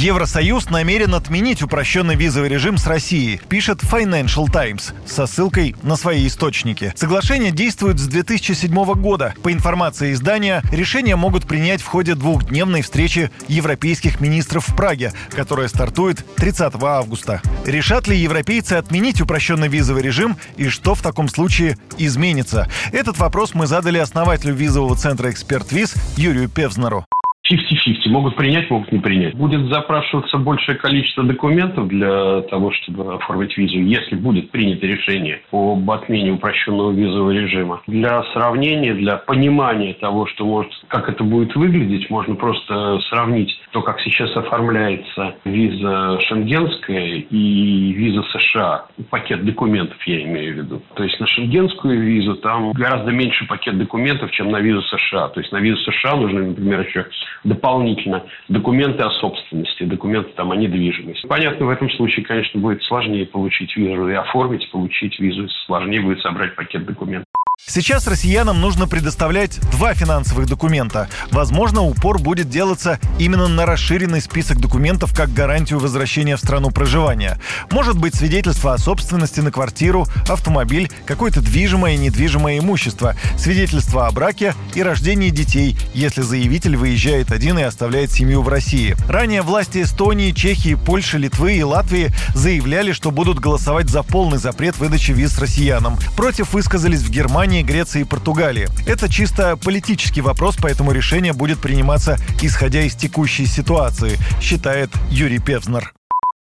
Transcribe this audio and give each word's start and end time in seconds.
Евросоюз 0.00 0.70
намерен 0.70 1.14
отменить 1.14 1.62
упрощенный 1.62 2.14
визовый 2.14 2.48
режим 2.48 2.78
с 2.78 2.86
Россией, 2.86 3.38
пишет 3.50 3.82
Financial 3.82 4.50
Times 4.50 4.94
со 5.04 5.26
ссылкой 5.26 5.76
на 5.82 5.94
свои 5.94 6.26
источники. 6.26 6.94
Соглашение 6.96 7.50
действует 7.50 7.98
с 7.98 8.06
2007 8.06 8.94
года. 8.94 9.34
По 9.42 9.52
информации 9.52 10.14
издания, 10.14 10.62
решение 10.72 11.16
могут 11.16 11.46
принять 11.46 11.82
в 11.82 11.86
ходе 11.86 12.14
двухдневной 12.14 12.80
встречи 12.80 13.30
европейских 13.46 14.22
министров 14.22 14.68
в 14.68 14.74
Праге, 14.74 15.12
которая 15.32 15.68
стартует 15.68 16.24
30 16.36 16.82
августа. 16.82 17.42
Решат 17.66 18.08
ли 18.08 18.16
европейцы 18.16 18.74
отменить 18.74 19.20
упрощенный 19.20 19.68
визовый 19.68 20.02
режим 20.02 20.38
и 20.56 20.68
что 20.68 20.94
в 20.94 21.02
таком 21.02 21.28
случае 21.28 21.76
изменится? 21.98 22.70
Этот 22.92 23.18
вопрос 23.18 23.52
мы 23.52 23.66
задали 23.66 23.98
основателю 23.98 24.54
визового 24.54 24.96
центра 24.96 25.30
«Эксперт 25.30 25.70
Виз» 25.72 25.92
Юрию 26.16 26.48
Певзнеру. 26.48 27.04
50-50. 27.50 28.08
Могут 28.08 28.36
принять, 28.36 28.70
могут 28.70 28.92
не 28.92 29.00
принять. 29.00 29.34
Будет 29.34 29.66
запрашиваться 29.72 30.38
большее 30.38 30.76
количество 30.76 31.24
документов 31.24 31.88
для 31.88 32.42
того, 32.42 32.70
чтобы 32.72 33.14
оформить 33.14 33.56
визу, 33.56 33.78
если 33.78 34.16
будет 34.16 34.50
принято 34.50 34.86
решение 34.86 35.42
об 35.50 35.90
отмене 35.90 36.32
упрощенного 36.32 36.92
визового 36.92 37.30
режима. 37.30 37.82
Для 37.86 38.22
сравнения, 38.32 38.94
для 38.94 39.16
понимания 39.16 39.94
того, 39.94 40.26
что 40.26 40.44
может, 40.44 40.72
как 40.88 41.08
это 41.08 41.24
будет 41.24 41.54
выглядеть, 41.56 42.08
можно 42.10 42.34
просто 42.34 43.00
сравнить 43.08 43.60
то, 43.72 43.82
как 43.82 44.00
сейчас 44.00 44.34
оформляется 44.36 45.34
виза 45.44 46.18
шенгенская 46.20 47.24
и 47.30 47.92
виза 47.92 48.22
США. 48.32 48.86
Пакет 49.10 49.44
документов 49.44 49.96
я 50.06 50.22
имею 50.22 50.54
в 50.54 50.56
виду. 50.58 50.82
То 50.94 51.04
есть 51.04 51.18
на 51.20 51.26
шенгенскую 51.26 52.00
визу 52.00 52.36
там 52.36 52.72
гораздо 52.72 53.10
меньше 53.10 53.46
пакет 53.46 53.78
документов, 53.78 54.30
чем 54.32 54.50
на 54.50 54.60
визу 54.60 54.82
США. 54.82 55.28
То 55.28 55.40
есть 55.40 55.52
на 55.52 55.58
визу 55.58 55.78
США 55.90 56.16
нужно, 56.16 56.40
например, 56.40 56.80
еще 56.86 57.06
дополнительно 57.44 58.24
документы 58.48 59.02
о 59.02 59.10
собственности, 59.10 59.84
документы 59.84 60.30
там 60.36 60.52
о 60.52 60.56
недвижимости. 60.56 61.26
Понятно, 61.26 61.66
в 61.66 61.70
этом 61.70 61.90
случае, 61.90 62.24
конечно, 62.24 62.60
будет 62.60 62.82
сложнее 62.84 63.26
получить 63.26 63.76
визу 63.76 64.08
и 64.08 64.14
оформить, 64.14 64.70
получить 64.70 65.18
визу, 65.18 65.48
сложнее 65.66 66.00
будет 66.00 66.20
собрать 66.20 66.54
пакет 66.54 66.84
документов. 66.84 67.26
Сейчас 67.66 68.08
россиянам 68.08 68.60
нужно 68.60 68.88
предоставлять 68.88 69.60
два 69.70 69.94
финансовых 69.94 70.46
документа. 70.46 71.08
Возможно, 71.30 71.82
упор 71.82 72.18
будет 72.18 72.48
делаться 72.48 72.98
именно 73.18 73.46
на 73.46 73.64
расширенный 73.64 74.20
список 74.20 74.58
документов 74.58 75.14
как 75.14 75.32
гарантию 75.32 75.78
возвращения 75.78 76.36
в 76.36 76.40
страну 76.40 76.72
проживания. 76.72 77.38
Может 77.70 77.96
быть 77.96 78.16
свидетельство 78.16 78.74
о 78.74 78.78
собственности 78.78 79.38
на 79.38 79.52
квартиру, 79.52 80.08
автомобиль, 80.28 80.90
какое-то 81.06 81.40
движимое 81.40 81.94
и 81.94 81.98
недвижимое 81.98 82.58
имущество, 82.58 83.14
свидетельство 83.38 84.08
о 84.08 84.10
браке 84.10 84.54
и 84.74 84.82
рождении 84.82 85.30
детей, 85.30 85.76
если 85.94 86.22
заявитель 86.22 86.76
выезжает 86.76 87.30
один 87.30 87.56
и 87.58 87.62
оставляет 87.62 88.10
семью 88.10 88.42
в 88.42 88.48
России. 88.48 88.96
Ранее 89.06 89.42
власти 89.42 89.82
Эстонии, 89.82 90.32
Чехии, 90.32 90.74
Польши, 90.74 91.18
Литвы 91.18 91.54
и 91.54 91.62
Латвии 91.62 92.10
заявляли, 92.34 92.90
что 92.90 93.12
будут 93.12 93.38
голосовать 93.38 93.88
за 93.88 94.02
полный 94.02 94.38
запрет 94.38 94.76
выдачи 94.78 95.12
виз 95.12 95.38
россиянам. 95.38 95.98
Против 96.16 96.52
высказались 96.52 97.02
в 97.02 97.10
Германии, 97.10 97.49
Германии, 97.50 97.62
Греции 97.62 98.02
и 98.02 98.04
Португалии. 98.04 98.66
Это 98.86 99.12
чисто 99.12 99.56
политический 99.56 100.20
вопрос, 100.20 100.56
поэтому 100.62 100.92
решение 100.92 101.32
будет 101.32 101.60
приниматься 101.60 102.16
исходя 102.42 102.82
из 102.82 102.94
текущей 102.94 103.44
ситуации, 103.44 104.18
считает 104.40 104.90
Юрий 105.10 105.40
Певзнер. 105.44 105.92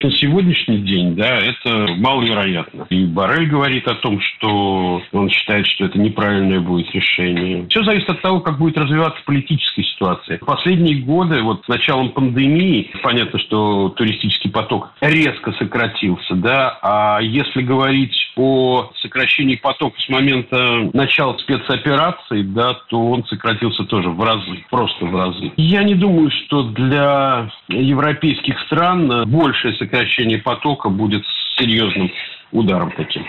На 0.02 0.10
сегодняшний 0.10 0.78
день, 0.78 1.14
да, 1.14 1.38
это 1.38 1.94
маловероятно. 1.96 2.86
И 2.90 3.04
Барель 3.04 3.48
говорит 3.48 3.86
о 3.86 3.94
том, 3.94 4.20
что 4.20 5.02
он 5.12 5.30
считает, 5.30 5.66
что 5.66 5.86
это 5.86 5.98
неправильное 5.98 6.60
будет 6.60 6.90
решение. 6.94 7.66
Все 7.68 7.82
зависит 7.84 8.10
от 8.10 8.20
того, 8.20 8.40
как 8.40 8.58
будет 8.58 8.76
развиваться 8.76 9.20
политическая 9.24 9.82
ситуация. 9.82 10.38
В 10.38 10.46
последние 10.46 11.02
годы, 11.02 11.40
вот 11.42 11.64
с 11.64 11.68
началом 11.68 12.10
пандемии, 12.10 12.90
понятно, 13.02 13.38
что 13.38 13.90
туристический 13.90 14.50
поток 14.50 14.90
резко 15.00 15.52
сократился, 15.52 16.34
да, 16.34 16.78
а 16.82 17.20
если 17.22 17.62
говорить 17.62 18.14
о 18.36 18.90
сокращении 19.00 19.56
потока 19.56 19.98
с 20.00 20.08
момента 20.08 20.90
начала 20.92 21.36
спецоперации, 21.38 22.42
да, 22.42 22.74
то 22.88 23.10
он 23.10 23.24
сократился 23.26 23.84
тоже 23.84 24.10
в 24.10 24.22
разы, 24.22 24.64
просто 24.70 25.04
в 25.04 25.14
разы. 25.14 25.52
Я 25.56 25.82
не 25.84 25.94
думаю, 25.94 26.30
что 26.30 26.64
для 26.64 27.50
европейских 27.68 28.58
стран 28.60 29.28
большее 29.30 29.74
сокращение 29.76 30.38
потока 30.38 30.88
будет 30.88 31.24
серьезным 31.56 32.10
ударом 32.52 32.92
таким. 32.96 33.26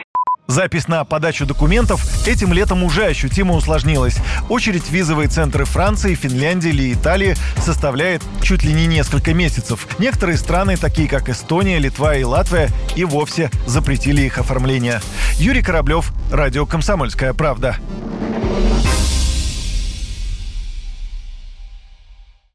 Запись 0.47 0.87
на 0.87 1.03
подачу 1.05 1.45
документов 1.45 2.27
этим 2.27 2.53
летом 2.53 2.83
уже 2.83 3.05
ощутимо 3.05 3.55
усложнилась. 3.55 4.17
Очередь 4.47 4.83
в 4.83 4.91
визовые 4.91 5.27
центры 5.27 5.65
Франции, 5.65 6.13
Финляндии 6.13 6.69
или 6.69 6.93
Италии 6.93 7.35
составляет 7.57 8.21
чуть 8.41 8.63
ли 8.63 8.71
не 8.73 8.85
несколько 8.85 9.33
месяцев. 9.33 9.87
Некоторые 9.97 10.37
страны, 10.37 10.77
такие 10.77 11.07
как 11.07 11.29
Эстония, 11.29 11.79
Литва 11.79 12.15
и 12.15 12.23
Латвия, 12.23 12.69
и 12.95 13.03
вовсе 13.05 13.49
запретили 13.65 14.21
их 14.21 14.37
оформление. 14.37 15.01
Юрий 15.33 15.63
Кораблев, 15.63 16.11
Радио 16.31 16.65
«Комсомольская 16.65 17.33
правда». 17.33 17.77